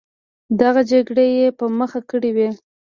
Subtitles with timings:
[0.61, 2.49] دغه جګړې یې په مخه کړې وې.